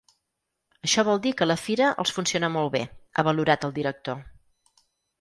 “Això 0.87 1.03
vol 1.09 1.21
dir 1.25 1.33
que 1.41 1.47
la 1.51 1.59
fira 1.65 1.91
els 2.05 2.15
funciona 2.17 2.51
molt 2.57 2.75
bé”, 2.79 2.83
ha 3.23 3.29
valorat 3.31 3.71
el 3.71 3.79
director. 3.81 4.29